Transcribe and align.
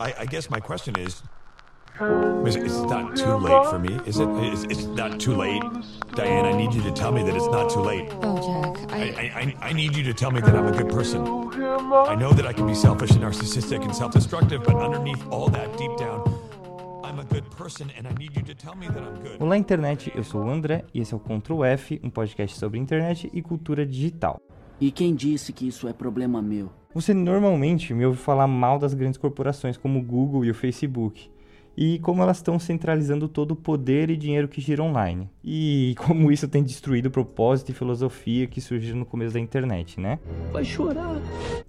I, 0.00 0.14
I 0.20 0.26
guess 0.26 0.48
my 0.50 0.60
question 0.60 0.98
is, 0.98 1.22
is 2.46 2.56
it- 2.56 2.64
it's 2.64 2.80
not 2.94 3.14
too 3.16 3.34
late 3.36 3.66
for 3.68 3.78
me, 3.78 3.98
is 4.06 4.18
it? 4.18 4.28
It's, 4.28 4.62
it's 4.64 4.84
not 4.86 5.20
too 5.20 5.34
late, 5.34 5.62
Diane. 6.14 6.46
I 6.46 6.52
need 6.56 6.72
you 6.72 6.82
to 6.82 6.90
tell 6.92 7.12
me 7.12 7.22
that 7.22 7.34
it's 7.36 7.46
not 7.48 7.68
too 7.70 7.80
late. 7.80 8.08
Oh, 8.22 8.36
Jack, 8.46 8.92
I, 8.92 8.96
I. 8.96 9.04
I, 9.04 9.40
I- 9.40 9.56
I 9.68 9.72
need 9.74 9.94
you 9.94 10.02
to 10.04 10.14
tell 10.14 10.30
me 10.30 10.40
that 10.40 10.54
I'm 10.56 10.66
a 10.66 10.72
good 10.72 10.88
person. 10.88 11.20
I 12.12 12.14
know 12.14 12.32
that 12.32 12.46
I 12.46 12.52
can 12.54 12.66
be 12.66 12.74
selfish 12.74 13.10
and 13.10 13.20
narcissistic 13.22 13.84
and 13.84 13.94
self-destructive, 13.94 14.62
but 14.64 14.74
underneath 14.76 15.22
all 15.30 15.48
that, 15.50 15.76
deep 15.76 15.94
down, 15.98 16.20
I'm 17.04 17.18
a 17.18 17.24
good 17.24 17.48
person, 17.50 17.90
and 17.96 18.06
I 18.06 18.12
need 18.14 18.34
you 18.36 18.42
to 18.42 18.54
tell 18.54 18.74
me 18.74 18.86
that 18.88 19.02
I'm 19.02 19.16
good. 19.22 19.38
Olá, 19.40 19.56
internet. 19.58 20.10
Eu 20.14 20.24
sou 20.24 20.42
o 20.44 20.50
André 20.50 20.84
e 20.94 21.00
esse 21.00 21.12
é 21.12 21.16
o 21.16 21.20
Ctrl 21.20 21.64
F, 21.64 22.00
um 22.02 22.08
podcast 22.10 22.56
sobre 22.58 22.78
internet 22.78 23.28
e 23.34 23.42
cultura 23.42 23.84
digital. 23.84 24.40
E 24.80 24.90
quem 24.90 25.14
disse 25.14 25.52
que 25.52 25.68
isso 25.68 25.86
é 25.86 25.92
problema 25.92 26.40
meu? 26.40 26.70
Você 26.94 27.12
normalmente 27.12 27.92
me 27.92 28.06
ouve 28.06 28.18
falar 28.18 28.46
mal 28.46 28.78
das 28.78 28.94
grandes 28.94 29.18
corporações 29.18 29.76
como 29.76 29.98
o 29.98 30.02
Google 30.02 30.44
e 30.44 30.50
o 30.50 30.54
Facebook. 30.54 31.30
E 31.76 31.98
como 32.00 32.22
elas 32.22 32.38
estão 32.38 32.58
centralizando 32.58 33.28
todo 33.28 33.52
o 33.52 33.56
poder 33.56 34.08
e 34.10 34.16
dinheiro 34.16 34.48
que 34.48 34.60
gira 34.60 34.82
online. 34.82 35.28
E 35.44 35.94
como 36.00 36.32
isso 36.32 36.48
tem 36.48 36.62
destruído 36.62 37.06
o 37.06 37.10
propósito 37.10 37.70
e 37.70 37.74
filosofia 37.74 38.46
que 38.46 38.60
surgiram 38.60 38.98
no 38.98 39.06
começo 39.06 39.34
da 39.34 39.40
internet, 39.40 40.00
né? 40.00 40.18
Vai 40.50 40.64
chorar. 40.64 41.20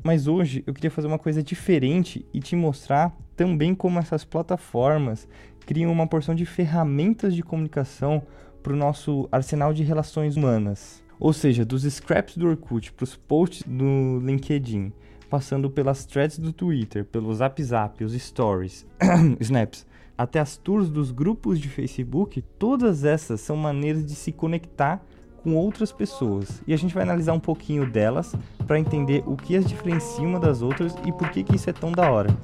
Mas 0.01 0.25
hoje 0.25 0.63
eu 0.65 0.73
queria 0.73 0.89
fazer 0.89 1.07
uma 1.07 1.19
coisa 1.19 1.43
diferente 1.43 2.25
e 2.33 2.39
te 2.39 2.55
mostrar 2.55 3.15
também 3.35 3.75
como 3.75 3.99
essas 3.99 4.23
plataformas 4.23 5.27
criam 5.65 5.91
uma 5.91 6.07
porção 6.07 6.33
de 6.33 6.45
ferramentas 6.45 7.35
de 7.35 7.43
comunicação 7.43 8.23
para 8.63 8.73
o 8.73 8.75
nosso 8.75 9.27
arsenal 9.31 9.73
de 9.73 9.83
relações 9.83 10.37
humanas. 10.37 11.03
Ou 11.21 11.31
seja, 11.31 11.63
dos 11.63 11.83
scraps 11.83 12.35
do 12.35 12.47
Orkut 12.47 12.91
para 12.93 13.03
os 13.03 13.15
posts 13.15 13.61
do 13.61 14.19
LinkedIn, 14.25 14.91
passando 15.29 15.69
pelas 15.69 16.03
threads 16.03 16.39
do 16.39 16.51
Twitter, 16.51 17.05
pelo 17.05 17.31
Zap 17.31 17.61
Zap, 17.63 18.03
os 18.03 18.13
stories, 18.13 18.87
snaps, 19.39 19.85
até 20.17 20.39
as 20.39 20.57
tours 20.57 20.89
dos 20.89 21.11
grupos 21.11 21.59
de 21.59 21.69
Facebook, 21.69 22.41
todas 22.57 23.05
essas 23.05 23.39
são 23.39 23.55
maneiras 23.55 24.03
de 24.03 24.15
se 24.15 24.31
conectar 24.31 24.99
com 25.43 25.55
outras 25.55 25.91
pessoas. 25.91 26.59
E 26.65 26.73
a 26.73 26.77
gente 26.77 26.93
vai 26.95 27.03
analisar 27.03 27.33
um 27.33 27.39
pouquinho 27.39 27.87
delas 27.87 28.35
para 28.65 28.79
entender 28.79 29.23
o 29.27 29.37
que 29.37 29.55
as 29.55 29.65
diferencia 29.65 30.27
uma 30.27 30.39
das 30.39 30.63
outras 30.63 30.95
e 31.05 31.11
por 31.11 31.29
que, 31.29 31.43
que 31.43 31.55
isso 31.55 31.69
é 31.69 31.73
tão 31.73 31.91
da 31.91 32.09
hora. 32.09 32.35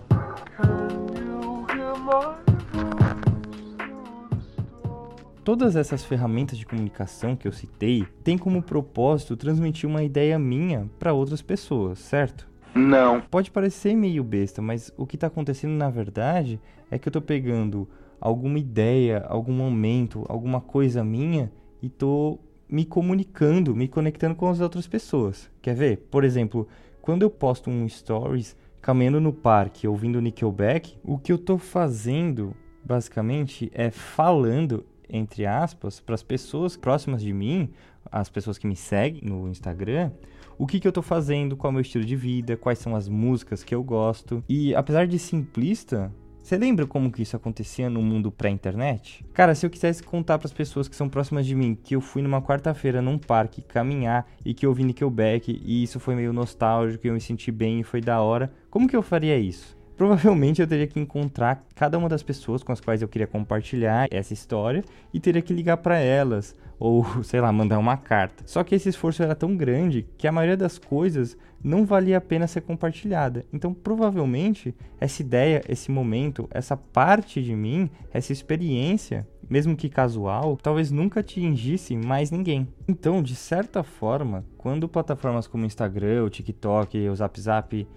Todas 5.47 5.77
essas 5.77 6.03
ferramentas 6.03 6.57
de 6.57 6.65
comunicação 6.65 7.33
que 7.33 7.47
eu 7.47 7.53
citei 7.53 8.05
têm 8.21 8.37
como 8.37 8.61
propósito 8.61 9.37
transmitir 9.37 9.89
uma 9.89 10.03
ideia 10.03 10.37
minha 10.37 10.89
para 10.99 11.13
outras 11.13 11.41
pessoas, 11.41 11.99
certo? 11.99 12.49
Não. 12.75 13.21
Pode 13.21 13.49
parecer 13.49 13.95
meio 13.95 14.25
besta, 14.25 14.61
mas 14.61 14.91
o 14.97 15.07
que 15.07 15.15
está 15.15 15.27
acontecendo 15.27 15.71
na 15.71 15.89
verdade 15.89 16.59
é 16.91 16.99
que 16.99 17.07
eu 17.07 17.09
estou 17.11 17.21
pegando 17.21 17.87
alguma 18.19 18.59
ideia, 18.59 19.25
algum 19.25 19.53
momento, 19.53 20.25
alguma 20.27 20.59
coisa 20.59 21.01
minha 21.01 21.49
e 21.81 21.87
estou 21.87 22.41
me 22.67 22.83
comunicando, 22.83 23.73
me 23.73 23.87
conectando 23.87 24.35
com 24.35 24.49
as 24.49 24.59
outras 24.59 24.85
pessoas. 24.85 25.49
Quer 25.61 25.75
ver? 25.75 26.07
Por 26.11 26.25
exemplo, 26.25 26.67
quando 27.01 27.21
eu 27.21 27.29
posto 27.29 27.69
um 27.69 27.87
stories 27.87 28.53
caminhando 28.81 29.21
no 29.21 29.31
parque 29.31 29.87
ouvindo 29.87 30.19
Nickelback, 30.19 30.97
o 31.05 31.17
que 31.17 31.31
eu 31.31 31.37
estou 31.37 31.57
fazendo 31.57 32.53
basicamente 32.83 33.71
é 33.73 33.89
falando 33.89 34.85
entre 35.09 35.45
aspas 35.45 35.99
para 35.99 36.15
as 36.15 36.23
pessoas 36.23 36.75
próximas 36.75 37.21
de 37.21 37.33
mim, 37.33 37.69
as 38.11 38.29
pessoas 38.29 38.57
que 38.57 38.67
me 38.67 38.75
seguem 38.75 39.21
no 39.23 39.47
Instagram, 39.47 40.11
o 40.57 40.65
que, 40.65 40.79
que 40.79 40.87
eu 40.87 40.91
tô 40.91 41.01
fazendo, 41.01 41.55
qual 41.55 41.69
é 41.69 41.71
o 41.71 41.73
meu 41.73 41.81
estilo 41.81 42.03
de 42.03 42.15
vida, 42.15 42.57
quais 42.57 42.79
são 42.79 42.95
as 42.95 43.07
músicas 43.07 43.63
que 43.63 43.75
eu 43.75 43.83
gosto. 43.83 44.43
E 44.49 44.73
apesar 44.73 45.05
de 45.05 45.19
simplista, 45.19 46.11
você 46.41 46.57
lembra 46.57 46.87
como 46.87 47.11
que 47.11 47.21
isso 47.21 47.35
acontecia 47.35 47.89
no 47.89 48.01
mundo 48.01 48.31
pré-internet? 48.31 49.25
Cara, 49.33 49.53
se 49.53 49.65
eu 49.65 49.69
quisesse 49.69 50.01
contar 50.01 50.37
para 50.39 50.47
as 50.47 50.53
pessoas 50.53 50.87
que 50.87 50.95
são 50.95 51.09
próximas 51.09 51.45
de 51.45 51.53
mim 51.53 51.75
que 51.75 51.95
eu 51.95 52.01
fui 52.01 52.21
numa 52.21 52.41
quarta-feira 52.41 53.01
num 53.01 53.17
parque 53.17 53.61
caminhar 53.61 54.25
e 54.45 54.53
que 54.53 54.65
eu 54.65 54.69
ouvi 54.69 54.83
Nickelback 54.83 55.61
e 55.63 55.83
isso 55.83 55.99
foi 55.99 56.15
meio 56.15 56.31
nostálgico, 56.31 57.05
e 57.05 57.09
eu 57.09 57.13
me 57.13 57.21
senti 57.21 57.51
bem 57.51 57.81
e 57.81 57.83
foi 57.83 58.01
da 58.01 58.21
hora, 58.21 58.51
como 58.69 58.87
que 58.87 58.95
eu 58.95 59.01
faria 59.01 59.37
isso? 59.37 59.76
Provavelmente 59.97 60.61
eu 60.61 60.67
teria 60.67 60.85
que 60.85 60.99
encontrar 60.99 61.65
cada 61.73 61.97
uma 61.97 62.07
das 62.07 62.21
pessoas 62.21 62.61
com 62.61 62.71
as 62.71 62.79
quais 62.79 63.01
eu 63.01 63.07
queria 63.07 63.25
compartilhar 63.25 64.07
essa 64.11 64.31
história 64.31 64.83
e 65.11 65.19
teria 65.19 65.41
que 65.41 65.51
ligar 65.51 65.77
para 65.77 65.97
elas 65.97 66.55
ou, 66.79 67.03
sei 67.23 67.41
lá, 67.41 67.51
mandar 67.51 67.79
uma 67.79 67.97
carta. 67.97 68.43
Só 68.45 68.63
que 68.63 68.75
esse 68.75 68.87
esforço 68.87 69.23
era 69.23 69.33
tão 69.33 69.57
grande 69.57 70.05
que 70.15 70.27
a 70.27 70.31
maioria 70.31 70.55
das 70.55 70.77
coisas 70.77 71.35
não 71.63 71.83
valia 71.83 72.19
a 72.19 72.21
pena 72.21 72.45
ser 72.45 72.61
compartilhada. 72.61 73.43
Então, 73.51 73.73
provavelmente, 73.73 74.75
essa 74.99 75.23
ideia, 75.23 75.63
esse 75.67 75.89
momento, 75.89 76.47
essa 76.51 76.77
parte 76.77 77.41
de 77.41 77.55
mim, 77.55 77.89
essa 78.13 78.31
experiência, 78.31 79.27
mesmo 79.49 79.75
que 79.75 79.89
casual, 79.89 80.55
talvez 80.61 80.91
nunca 80.91 81.21
atingisse 81.21 81.97
mais 81.97 82.29
ninguém. 82.29 82.67
Então, 82.87 83.23
de 83.23 83.35
certa 83.35 83.81
forma, 83.81 84.45
quando 84.55 84.87
plataformas 84.87 85.47
como 85.47 85.65
Instagram, 85.65 86.23
o 86.23 86.29
TikTok, 86.29 87.09
o 87.09 87.15
Zap 87.15 87.41
Zap 87.41 87.87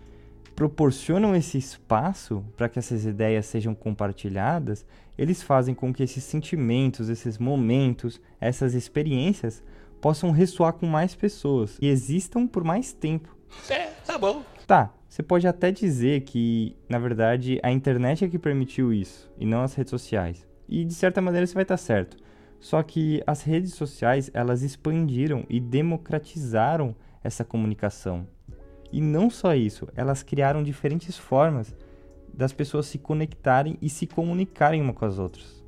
proporcionam 0.54 1.34
esse 1.34 1.56
espaço 1.56 2.44
para 2.56 2.68
que 2.68 2.78
essas 2.78 3.04
ideias 3.04 3.46
sejam 3.46 3.74
compartilhadas, 3.74 4.84
eles 5.16 5.42
fazem 5.42 5.74
com 5.74 5.92
que 5.92 6.02
esses 6.02 6.24
sentimentos, 6.24 7.08
esses 7.08 7.38
momentos, 7.38 8.20
essas 8.40 8.74
experiências 8.74 9.62
possam 10.00 10.30
ressoar 10.30 10.72
com 10.72 10.86
mais 10.86 11.14
pessoas 11.14 11.78
e 11.80 11.88
existam 11.88 12.46
por 12.46 12.64
mais 12.64 12.92
tempo. 12.92 13.36
É, 13.68 13.86
tá 14.06 14.16
bom. 14.16 14.42
Tá, 14.66 14.94
você 15.08 15.22
pode 15.22 15.46
até 15.46 15.72
dizer 15.72 16.22
que, 16.22 16.76
na 16.88 16.98
verdade, 16.98 17.58
a 17.62 17.70
internet 17.70 18.24
é 18.24 18.28
que 18.28 18.38
permitiu 18.38 18.92
isso 18.92 19.30
e 19.38 19.44
não 19.44 19.62
as 19.62 19.74
redes 19.74 19.90
sociais. 19.90 20.46
E 20.68 20.84
de 20.84 20.94
certa 20.94 21.20
maneira 21.20 21.46
você 21.46 21.54
vai 21.54 21.64
estar 21.64 21.76
certo. 21.76 22.16
Só 22.60 22.82
que 22.82 23.22
as 23.26 23.42
redes 23.42 23.74
sociais, 23.74 24.30
elas 24.32 24.62
expandiram 24.62 25.44
e 25.48 25.58
democratizaram 25.58 26.94
essa 27.24 27.44
comunicação. 27.44 28.26
E 28.92 29.00
não 29.00 29.30
só 29.30 29.54
isso, 29.54 29.88
elas 29.94 30.22
criaram 30.22 30.62
diferentes 30.62 31.16
formas 31.16 31.74
das 32.32 32.52
pessoas 32.52 32.86
se 32.86 32.98
conectarem 32.98 33.76
e 33.80 33.88
se 33.88 34.06
comunicarem 34.06 34.80
uma 34.80 34.92
com 34.92 35.04
as 35.04 35.18
outras. 35.18 35.62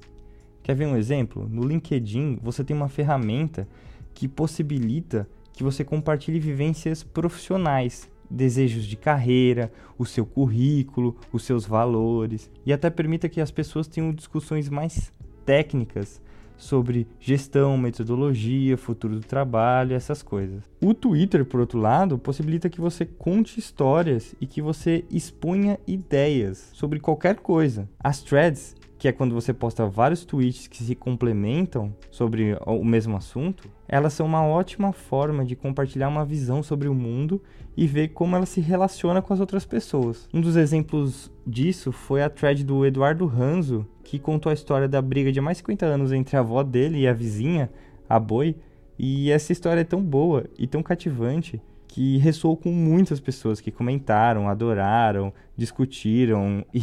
Quer 0.63 0.75
ver 0.75 0.87
um 0.87 0.97
exemplo? 0.97 1.49
No 1.49 1.67
LinkedIn, 1.67 2.39
você 2.43 2.63
tem 2.63 2.77
uma 2.77 2.89
ferramenta 2.89 3.67
que 4.15 4.29
possibilita 4.29 5.29
que 5.53 5.63
você 5.63 5.85
compartilhe 5.85 6.39
vivências 6.39 7.03
profissionais, 7.03 8.09
desejos 8.31 8.87
de 8.87 8.97
carreira, 8.97 9.73
o 9.99 10.07
seu 10.07 10.25
currículo, 10.25 11.17
os 11.33 11.45
seus 11.45 11.67
valores, 11.67 12.51
e 12.65 12.73
até 12.73 12.89
permita 12.89 13.29
que 13.29 13.41
as 13.41 13.51
pessoas 13.51 13.87
tenham 13.87 14.13
discussões 14.13 14.69
mais 14.69 15.13
técnicas 15.45 16.21
sobre 16.63 17.07
gestão, 17.19 17.77
metodologia, 17.77 18.77
futuro 18.77 19.17
do 19.17 19.27
trabalho, 19.27 19.95
essas 19.95 20.23
coisas. 20.23 20.63
O 20.81 20.95
Twitter, 20.95 21.45
por 21.45 21.61
outro 21.61 21.79
lado, 21.79 22.19
possibilita 22.19 22.71
que 22.71 22.81
você 22.81 23.05
conte 23.05 23.59
histórias 23.59 24.35
e 24.41 24.47
que 24.47 24.63
você 24.63 25.05
exponha 25.11 25.79
ideias 25.87 26.71
sobre 26.73 27.01
qualquer 27.01 27.37
coisa. 27.37 27.89
As 27.99 28.23
threads, 28.23 28.77
que 28.99 29.09
é 29.09 29.13
quando 29.13 29.35
você 29.35 29.53
posta 29.53 29.85
vários 29.85 30.25
tweets 30.25 30.69
que 30.69 30.85
se 30.85 30.95
complementam 30.95 31.93
sobre 32.09 32.57
o 32.65 32.85
mesmo 32.85 33.17
assunto, 33.17 33.69
elas 33.89 34.13
são 34.13 34.25
uma 34.25 34.47
ótima 34.47 34.93
forma 34.93 35.45
de 35.45 35.57
compartilhar 35.57 36.09
uma 36.09 36.25
visão 36.25 36.63
sobre 36.63 36.89
o 36.89 36.95
mundo 36.95 37.43
e 37.77 37.87
ver 37.87 38.09
como 38.09 38.37
ela 38.37 38.47
se 38.47 38.61
relaciona 38.61 39.21
com 39.21 39.35
as 39.35 39.41
outras 39.41 39.65
pessoas. 39.65 40.29
Um 40.33 40.41
dos 40.41 40.57
exemplos 40.57 41.33
disso 41.47 41.91
foi 41.91 42.23
a 42.23 42.31
thread 42.31 42.65
do 42.65 42.87
Eduardo 42.87 43.27
Ranzo, 43.27 43.87
que 44.13 44.19
contou 44.19 44.51
a 44.51 44.53
história 44.53 44.87
da 44.87 45.01
briga 45.01 45.33
de 45.33 45.41
mais 45.41 45.57
50 45.57 45.87
anos 45.87 46.13
entre 46.13 46.37
a 46.37 46.41
avó 46.41 46.63
dele 46.63 47.01
e 47.01 47.09
a 47.09 47.15
vizinha, 47.15 47.71
a 48.07 48.21
Boi, 48.21 48.55
e 48.99 49.31
essa 49.31 49.53
história 49.53 49.81
é 49.81 49.85
tão 49.85 50.03
boa 50.03 50.45
e 50.59 50.67
tão 50.67 50.83
cativante 50.83 51.59
que 51.89 52.19
ressoou 52.19 52.55
com 52.55 52.71
muitas 52.71 53.21
pessoas 53.21 53.59
que 53.59 53.71
comentaram, 53.71 54.51
adoraram, 54.51 55.33
discutiram 55.57 56.63
e 56.75 56.83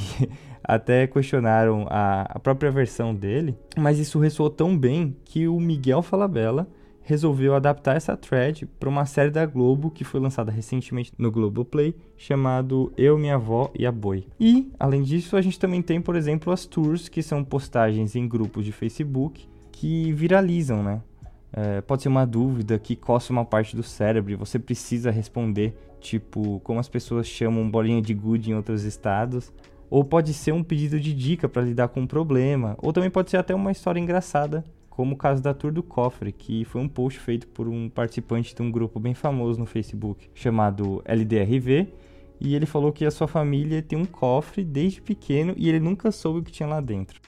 até 0.64 1.06
questionaram 1.06 1.86
a, 1.88 2.24
a 2.24 2.40
própria 2.40 2.72
versão 2.72 3.14
dele. 3.14 3.56
Mas 3.78 4.00
isso 4.00 4.18
ressoou 4.18 4.50
tão 4.50 4.76
bem 4.76 5.16
que 5.24 5.48
o 5.48 5.60
Miguel 5.60 6.02
Falabella 6.02 6.68
resolveu 7.10 7.56
adaptar 7.56 7.96
essa 7.96 8.16
thread 8.16 8.68
para 8.80 8.88
uma 8.88 9.04
série 9.04 9.32
da 9.32 9.44
Globo 9.44 9.90
que 9.90 10.04
foi 10.04 10.20
lançada 10.20 10.52
recentemente 10.52 11.12
no 11.18 11.32
Globoplay, 11.32 11.96
chamado 12.16 12.94
Eu, 12.96 13.18
Minha 13.18 13.34
Avó 13.34 13.72
e 13.74 13.84
a 13.84 13.92
Boi. 13.92 14.28
E, 14.40 14.72
além 14.80 15.02
disso, 15.02 15.36
a 15.36 15.42
gente 15.42 15.58
também 15.58 15.82
tem, 15.82 16.00
por 16.00 16.16
exemplo, 16.16 16.54
as 16.54 16.68
tours, 16.68 17.10
que 17.10 17.24
são 17.24 17.44
postagens 17.44 18.16
em 18.16 18.28
grupos 18.28 18.64
de 18.64 18.72
Facebook 18.72 19.48
que 19.72 20.12
viralizam, 20.12 20.84
né? 20.84 21.02
É, 21.52 21.82
pode 21.82 22.04
ser 22.04 22.10
uma 22.10 22.28
dúvida 22.28 22.78
que 22.78 22.96
coça 22.96 23.34
uma 23.34 23.44
parte 23.44 23.76
do 23.76 23.82
cérebro 23.82 24.32
e 24.32 24.36
você 24.36 24.60
precisa 24.60 25.10
responder, 25.10 25.76
tipo, 26.00 26.60
como 26.60 26.80
as 26.80 26.88
pessoas 26.88 27.26
chamam 27.26 27.68
bolinha 27.68 28.04
de 28.04 28.14
gude 28.14 28.52
em 28.52 28.54
outros 28.54 28.84
estados. 28.84 29.52
Ou 29.90 30.06
pode 30.06 30.32
ser 30.32 30.52
um 30.52 30.62
pedido 30.62 31.00
de 31.00 31.12
dica 31.12 31.50
para 31.50 31.64
lidar 31.64 31.88
com 31.88 32.02
um 32.02 32.08
problema. 32.08 32.78
Ou 32.78 32.94
também 32.94 33.10
pode 33.10 33.32
ser 33.32 33.38
até 33.38 33.56
uma 33.56 33.72
história 33.72 34.00
engraçada, 34.00 34.64
como 35.00 35.14
o 35.14 35.18
caso 35.18 35.42
da 35.42 35.54
Tour 35.54 35.72
do 35.72 35.82
Cofre, 35.82 36.34
que 36.34 36.66
foi 36.66 36.82
um 36.82 36.90
post 36.90 37.22
feito 37.22 37.48
por 37.48 37.70
um 37.70 37.88
participante 37.88 38.54
de 38.54 38.62
um 38.62 38.70
grupo 38.70 39.00
bem 39.00 39.14
famoso 39.14 39.58
no 39.58 39.66
Facebook 39.66 40.30
chamado 40.36 41.02
LDRV. 41.06 41.88
e 42.42 42.54
ele 42.54 42.66
falou 42.66 42.92
que 42.92 43.06
a 43.06 43.12
sua 43.12 43.26
família 43.26 43.82
tem 43.82 43.98
um 43.98 44.04
cofre 44.04 44.62
desde 44.62 45.02
pequeno 45.02 45.54
e 45.56 45.70
ele 45.70 45.80
nunca 45.80 46.12
soube 46.12 46.40
o 46.40 46.44
que 46.44 46.52
tinha 46.52 46.68
lá 46.68 46.82
dentro. 46.82 47.22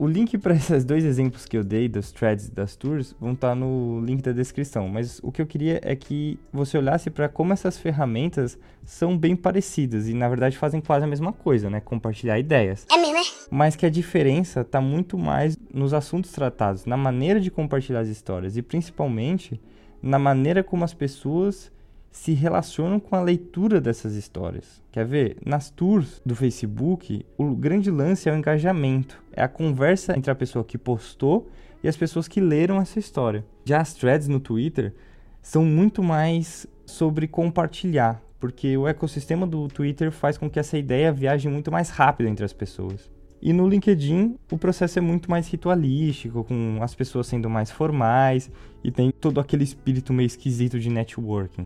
O 0.00 0.06
link 0.06 0.38
para 0.38 0.54
esses 0.56 0.82
dois 0.82 1.04
exemplos 1.04 1.44
que 1.44 1.58
eu 1.58 1.62
dei, 1.62 1.86
dos 1.86 2.10
threads 2.10 2.46
e 2.46 2.50
das 2.50 2.74
tours, 2.74 3.14
vão 3.20 3.34
estar 3.34 3.50
tá 3.50 3.54
no 3.54 4.00
link 4.02 4.22
da 4.22 4.32
descrição. 4.32 4.88
Mas 4.88 5.20
o 5.22 5.30
que 5.30 5.42
eu 5.42 5.46
queria 5.46 5.78
é 5.84 5.94
que 5.94 6.38
você 6.50 6.78
olhasse 6.78 7.10
para 7.10 7.28
como 7.28 7.52
essas 7.52 7.76
ferramentas 7.76 8.58
são 8.82 9.18
bem 9.18 9.36
parecidas 9.36 10.08
e, 10.08 10.14
na 10.14 10.26
verdade, 10.26 10.56
fazem 10.56 10.80
quase 10.80 11.04
a 11.04 11.06
mesma 11.06 11.34
coisa, 11.34 11.68
né? 11.68 11.80
Compartilhar 11.80 12.38
ideias. 12.38 12.86
É 12.90 12.96
mesmo, 12.96 13.18
é? 13.18 13.20
Mas 13.50 13.76
que 13.76 13.84
a 13.84 13.90
diferença 13.90 14.62
está 14.62 14.80
muito 14.80 15.18
mais 15.18 15.54
nos 15.70 15.92
assuntos 15.92 16.32
tratados, 16.32 16.86
na 16.86 16.96
maneira 16.96 17.38
de 17.38 17.50
compartilhar 17.50 18.00
as 18.00 18.08
histórias 18.08 18.56
e, 18.56 18.62
principalmente, 18.62 19.60
na 20.02 20.18
maneira 20.18 20.64
como 20.64 20.82
as 20.82 20.94
pessoas 20.94 21.70
se 22.10 22.32
relacionam 22.32 22.98
com 22.98 23.14
a 23.14 23.22
leitura 23.22 23.80
dessas 23.80 24.14
histórias. 24.14 24.82
Quer 24.90 25.06
ver? 25.06 25.36
Nas 25.44 25.70
tours 25.70 26.20
do 26.24 26.34
Facebook, 26.34 27.24
o 27.38 27.54
grande 27.54 27.90
lance 27.90 28.28
é 28.28 28.32
o 28.32 28.36
engajamento, 28.36 29.22
é 29.32 29.42
a 29.42 29.48
conversa 29.48 30.16
entre 30.16 30.30
a 30.30 30.34
pessoa 30.34 30.64
que 30.64 30.76
postou 30.76 31.48
e 31.82 31.88
as 31.88 31.96
pessoas 31.96 32.26
que 32.26 32.40
leram 32.40 32.80
essa 32.80 32.98
história. 32.98 33.44
Já 33.64 33.80
as 33.80 33.94
threads 33.94 34.28
no 34.28 34.40
Twitter 34.40 34.94
são 35.40 35.64
muito 35.64 36.02
mais 36.02 36.66
sobre 36.84 37.28
compartilhar, 37.28 38.20
porque 38.38 38.76
o 38.76 38.88
ecossistema 38.88 39.46
do 39.46 39.68
Twitter 39.68 40.10
faz 40.10 40.36
com 40.36 40.50
que 40.50 40.58
essa 40.58 40.76
ideia 40.76 41.12
viaje 41.12 41.48
muito 41.48 41.70
mais 41.70 41.90
rápido 41.90 42.28
entre 42.28 42.44
as 42.44 42.52
pessoas. 42.52 43.10
E 43.42 43.54
no 43.54 43.66
LinkedIn, 43.66 44.36
o 44.52 44.58
processo 44.58 44.98
é 44.98 45.02
muito 45.02 45.30
mais 45.30 45.48
ritualístico, 45.48 46.44
com 46.44 46.78
as 46.82 46.94
pessoas 46.94 47.26
sendo 47.26 47.48
mais 47.48 47.70
formais 47.70 48.50
e 48.84 48.90
tem 48.90 49.10
todo 49.10 49.40
aquele 49.40 49.64
espírito 49.64 50.12
meio 50.12 50.26
esquisito 50.26 50.78
de 50.78 50.90
networking. 50.90 51.64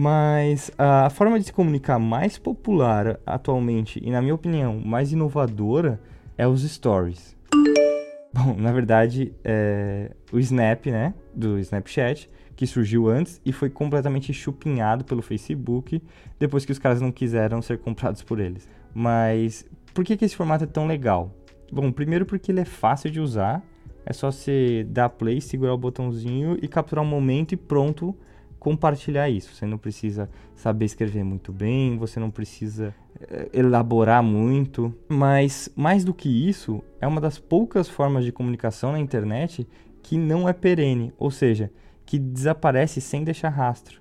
Mas 0.00 0.70
a 0.78 1.10
forma 1.10 1.40
de 1.40 1.46
se 1.46 1.52
comunicar 1.52 1.98
mais 1.98 2.38
popular 2.38 3.18
atualmente 3.26 4.00
e, 4.00 4.12
na 4.12 4.22
minha 4.22 4.32
opinião, 4.36 4.78
mais 4.78 5.10
inovadora 5.10 6.00
é 6.36 6.46
os 6.46 6.62
stories. 6.62 7.36
Bom, 8.32 8.54
na 8.56 8.70
verdade, 8.70 9.34
é 9.44 10.12
o 10.30 10.38
Snap, 10.38 10.86
né, 10.86 11.14
do 11.34 11.58
Snapchat, 11.58 12.30
que 12.54 12.64
surgiu 12.64 13.08
antes 13.08 13.40
e 13.44 13.52
foi 13.52 13.68
completamente 13.68 14.32
chupinhado 14.32 15.04
pelo 15.04 15.20
Facebook 15.20 16.00
depois 16.38 16.64
que 16.64 16.70
os 16.70 16.78
caras 16.78 17.00
não 17.00 17.10
quiseram 17.10 17.60
ser 17.60 17.78
comprados 17.78 18.22
por 18.22 18.38
eles. 18.38 18.68
Mas 18.94 19.66
por 19.92 20.04
que, 20.04 20.16
que 20.16 20.24
esse 20.24 20.36
formato 20.36 20.62
é 20.62 20.68
tão 20.68 20.86
legal? 20.86 21.34
Bom, 21.72 21.90
primeiro 21.90 22.24
porque 22.24 22.52
ele 22.52 22.60
é 22.60 22.64
fácil 22.64 23.10
de 23.10 23.18
usar, 23.18 23.64
é 24.06 24.12
só 24.12 24.30
você 24.30 24.86
dar 24.88 25.08
play, 25.08 25.40
segurar 25.40 25.74
o 25.74 25.78
botãozinho 25.78 26.56
e 26.62 26.68
capturar 26.68 27.04
um 27.04 27.08
momento 27.08 27.52
e 27.52 27.56
pronto, 27.56 28.16
compartilhar 28.58 29.28
isso. 29.28 29.54
Você 29.54 29.66
não 29.66 29.78
precisa 29.78 30.28
saber 30.54 30.84
escrever 30.84 31.24
muito 31.24 31.52
bem, 31.52 31.96
você 31.96 32.18
não 32.18 32.30
precisa 32.30 32.94
eh, 33.20 33.48
elaborar 33.52 34.22
muito, 34.22 34.94
mas 35.08 35.70
mais 35.76 36.04
do 36.04 36.12
que 36.12 36.28
isso, 36.28 36.82
é 37.00 37.06
uma 37.06 37.20
das 37.20 37.38
poucas 37.38 37.88
formas 37.88 38.24
de 38.24 38.32
comunicação 38.32 38.92
na 38.92 39.00
internet 39.00 39.66
que 40.02 40.16
não 40.16 40.48
é 40.48 40.52
perene, 40.52 41.12
ou 41.18 41.30
seja, 41.30 41.70
que 42.06 42.18
desaparece 42.18 43.00
sem 43.00 43.24
deixar 43.24 43.50
rastro. 43.50 44.00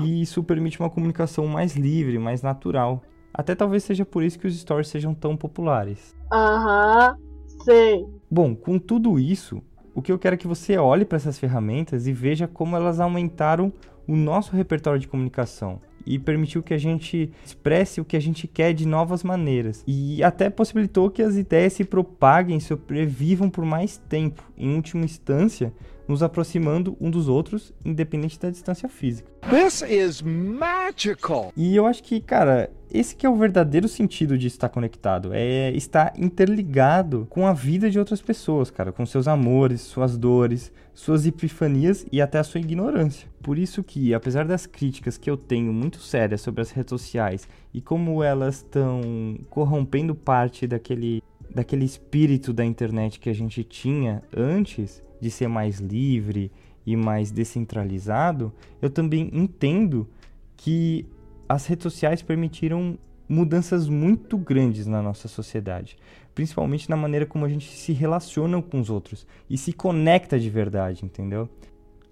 E 0.00 0.22
isso 0.22 0.44
permite 0.44 0.78
uma 0.78 0.88
comunicação 0.88 1.46
mais 1.46 1.74
livre, 1.74 2.18
mais 2.18 2.40
natural. 2.40 3.02
Até 3.34 3.54
talvez 3.54 3.82
seja 3.82 4.04
por 4.04 4.22
isso 4.22 4.38
que 4.38 4.46
os 4.46 4.56
stories 4.58 4.88
sejam 4.88 5.12
tão 5.12 5.36
populares. 5.36 6.14
Aham, 6.32 7.16
sei. 7.64 8.06
Bom, 8.30 8.54
com 8.54 8.78
tudo 8.78 9.18
isso, 9.18 9.60
o 9.98 10.02
que 10.02 10.12
eu 10.12 10.18
quero 10.18 10.34
é 10.34 10.36
que 10.36 10.46
você 10.46 10.78
olhe 10.78 11.04
para 11.04 11.16
essas 11.16 11.40
ferramentas 11.40 12.06
e 12.06 12.12
veja 12.12 12.46
como 12.46 12.76
elas 12.76 13.00
aumentaram 13.00 13.72
o 14.06 14.14
nosso 14.14 14.54
repertório 14.54 15.00
de 15.00 15.08
comunicação 15.08 15.80
e 16.06 16.20
permitiu 16.20 16.62
que 16.62 16.72
a 16.72 16.78
gente 16.78 17.32
expresse 17.44 18.00
o 18.00 18.04
que 18.04 18.16
a 18.16 18.20
gente 18.20 18.46
quer 18.46 18.72
de 18.72 18.86
novas 18.86 19.24
maneiras. 19.24 19.82
E 19.88 20.22
até 20.22 20.48
possibilitou 20.48 21.10
que 21.10 21.20
as 21.20 21.34
ideias 21.34 21.72
se 21.72 21.84
propaguem, 21.84 22.60
sobrevivam 22.60 23.50
por 23.50 23.64
mais 23.64 23.98
tempo, 24.08 24.40
em 24.56 24.72
última 24.76 25.04
instância, 25.04 25.72
nos 26.08 26.22
aproximando 26.22 26.96
um 26.98 27.10
dos 27.10 27.28
outros, 27.28 27.72
independente 27.84 28.40
da 28.40 28.50
distância 28.50 28.88
física. 28.88 29.30
This 29.50 29.82
is 29.82 30.22
magical. 30.22 31.52
E 31.54 31.76
eu 31.76 31.86
acho 31.86 32.02
que, 32.02 32.18
cara, 32.20 32.70
esse 32.90 33.14
que 33.14 33.26
é 33.26 33.30
o 33.30 33.36
verdadeiro 33.36 33.86
sentido 33.86 34.38
de 34.38 34.46
estar 34.46 34.70
conectado, 34.70 35.30
é 35.34 35.70
estar 35.72 36.14
interligado 36.16 37.26
com 37.28 37.46
a 37.46 37.52
vida 37.52 37.90
de 37.90 37.98
outras 37.98 38.22
pessoas, 38.22 38.70
cara, 38.70 38.90
com 38.90 39.04
seus 39.04 39.28
amores, 39.28 39.82
suas 39.82 40.16
dores, 40.16 40.72
suas 40.94 41.26
epifanias 41.26 42.06
e 42.10 42.20
até 42.20 42.38
a 42.38 42.44
sua 42.44 42.60
ignorância. 42.60 43.28
Por 43.42 43.56
isso 43.56 43.84
que, 43.84 44.12
apesar 44.12 44.46
das 44.46 44.66
críticas 44.66 45.16
que 45.16 45.30
eu 45.30 45.36
tenho 45.36 45.72
muito 45.72 45.98
sérias 45.98 46.40
sobre 46.40 46.60
as 46.60 46.70
redes 46.70 46.90
sociais 46.90 47.46
e 47.72 47.80
como 47.80 48.22
elas 48.22 48.56
estão 48.56 49.38
corrompendo 49.48 50.14
parte 50.14 50.66
daquele 50.66 51.22
daquele 51.54 51.84
espírito 51.84 52.52
da 52.52 52.64
internet 52.64 53.18
que 53.18 53.30
a 53.30 53.34
gente 53.34 53.64
tinha 53.64 54.22
antes, 54.34 55.02
de 55.20 55.30
ser 55.30 55.48
mais 55.48 55.78
livre 55.78 56.52
e 56.86 56.96
mais 56.96 57.30
descentralizado, 57.30 58.52
eu 58.80 58.88
também 58.88 59.30
entendo 59.32 60.08
que 60.56 61.06
as 61.48 61.66
redes 61.66 61.82
sociais 61.82 62.22
permitiram 62.22 62.98
mudanças 63.28 63.88
muito 63.88 64.38
grandes 64.38 64.86
na 64.86 65.02
nossa 65.02 65.28
sociedade, 65.28 65.96
principalmente 66.34 66.88
na 66.88 66.96
maneira 66.96 67.26
como 67.26 67.44
a 67.44 67.48
gente 67.48 67.70
se 67.76 67.92
relaciona 67.92 68.60
com 68.62 68.80
os 68.80 68.88
outros 68.88 69.26
e 69.50 69.58
se 69.58 69.72
conecta 69.72 70.38
de 70.38 70.48
verdade, 70.48 71.04
entendeu? 71.04 71.48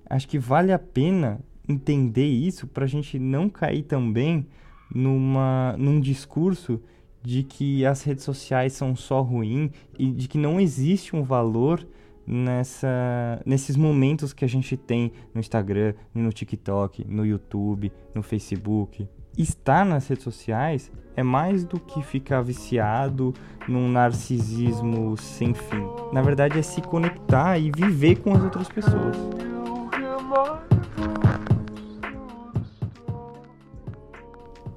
Acho 0.09 0.29
que 0.29 0.39
vale 0.39 0.73
a 0.73 0.79
pena 0.79 1.41
entender 1.69 2.27
isso 2.27 2.67
para 2.67 2.85
a 2.85 2.89
gente 2.89 3.19
não 3.19 3.49
cair 3.49 3.82
também 3.82 4.47
numa, 4.94 5.75
num 5.79 5.99
discurso 6.00 6.81
de 7.23 7.43
que 7.43 7.85
as 7.85 8.03
redes 8.03 8.25
sociais 8.25 8.73
são 8.73 8.95
só 8.95 9.21
ruins 9.21 9.71
e 9.99 10.11
de 10.11 10.29
que 10.29 10.39
não 10.39 10.61
existe 10.61 11.15
um 11.17 11.23
valor 11.23 11.87
nessa, 12.27 13.41
nesses 13.47 13.77
momentos 13.77 14.33
que 14.33 14.45
a 14.45 14.49
gente 14.49 14.77
tem 14.77 15.13
no 15.33 15.41
Instagram, 15.41 15.95
no 16.15 16.33
TikTok, 16.33 17.05
no 17.09 17.25
YouTube, 17.25 17.93
no 18.15 18.23
Facebook. 18.23 19.09
Estar 19.37 19.85
nas 19.85 20.09
redes 20.09 20.25
sociais 20.25 20.91
é 21.15 21.23
mais 21.23 21.65
do 21.65 21.79
que 21.79 22.03
ficar 22.03 22.43
viciado 22.43 23.35
num 23.69 23.89
narcisismo 23.89 25.17
sem 25.17 25.55
fim. 25.55 25.87
Na 26.13 26.23
verdade, 26.23 26.59
é 26.59 26.63
se 26.63 26.81
conectar 26.81 27.59
e 27.59 27.71
viver 27.71 28.17
com 28.17 28.35
as 28.35 28.43
outras 28.43 28.69
pessoas. 28.69 29.17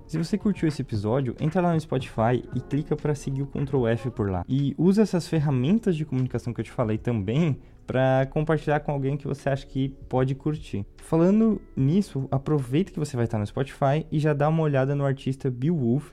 Se 0.09 0.17
você 0.17 0.39
curtiu 0.39 0.67
esse 0.67 0.81
episódio, 0.81 1.35
entra 1.39 1.61
lá 1.61 1.71
no 1.71 1.79
Spotify 1.79 2.43
e 2.55 2.59
clica 2.59 2.95
para 2.95 3.13
seguir 3.13 3.43
o 3.43 3.45
Ctrl 3.45 3.85
F 3.89 4.09
por 4.09 4.27
lá. 4.27 4.43
E 4.49 4.73
usa 4.75 5.03
essas 5.03 5.27
ferramentas 5.27 5.95
de 5.95 6.03
comunicação 6.03 6.51
que 6.51 6.59
eu 6.59 6.65
te 6.65 6.71
falei 6.71 6.97
também 6.97 7.59
para 7.85 8.25
compartilhar 8.31 8.79
com 8.79 8.91
alguém 8.91 9.15
que 9.15 9.27
você 9.27 9.49
acha 9.49 9.67
que 9.67 9.89
pode 10.09 10.33
curtir. 10.33 10.83
Falando 10.97 11.61
nisso, 11.77 12.27
aproveita 12.31 12.91
que 12.91 12.97
você 12.97 13.15
vai 13.15 13.25
estar 13.25 13.37
no 13.37 13.45
Spotify 13.45 14.03
e 14.11 14.17
já 14.17 14.33
dá 14.33 14.49
uma 14.49 14.63
olhada 14.63 14.95
no 14.95 15.05
artista 15.05 15.47
Bill 15.51 15.77
Wolf. 15.77 16.09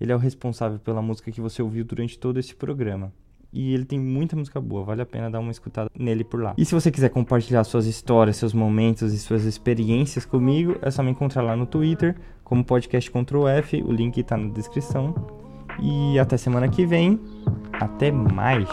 Ele 0.00 0.10
é 0.10 0.16
o 0.16 0.18
responsável 0.18 0.78
pela 0.78 1.02
música 1.02 1.30
que 1.30 1.42
você 1.42 1.60
ouviu 1.60 1.84
durante 1.84 2.18
todo 2.18 2.40
esse 2.40 2.54
programa 2.54 3.12
e 3.54 3.72
ele 3.72 3.84
tem 3.84 3.98
muita 3.98 4.34
música 4.34 4.60
boa, 4.60 4.84
vale 4.84 5.00
a 5.00 5.06
pena 5.06 5.30
dar 5.30 5.38
uma 5.38 5.52
escutada 5.52 5.88
nele 5.96 6.24
por 6.24 6.42
lá. 6.42 6.54
E 6.58 6.64
se 6.64 6.74
você 6.74 6.90
quiser 6.90 7.08
compartilhar 7.08 7.62
suas 7.62 7.86
histórias, 7.86 8.36
seus 8.36 8.52
momentos 8.52 9.14
e 9.14 9.18
suas 9.18 9.44
experiências 9.44 10.26
comigo, 10.26 10.76
é 10.82 10.90
só 10.90 11.02
me 11.02 11.12
encontrar 11.12 11.42
lá 11.42 11.54
no 11.54 11.64
Twitter, 11.64 12.16
como 12.42 12.64
podcast 12.64 13.10
Ctrl 13.10 13.46
F, 13.46 13.82
o 13.82 13.92
link 13.92 14.18
está 14.18 14.36
na 14.36 14.50
descrição. 14.50 15.14
E 15.80 16.18
até 16.18 16.36
semana 16.36 16.68
que 16.68 16.84
vem. 16.84 17.20
Até 17.72 18.10
mais. 18.10 18.68